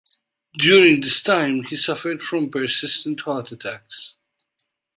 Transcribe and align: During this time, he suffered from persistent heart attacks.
During 0.57 1.01
this 1.01 1.21
time, 1.21 1.61
he 1.65 1.77
suffered 1.77 2.23
from 2.23 2.49
persistent 2.49 3.19
heart 3.21 3.51
attacks. 3.51 4.15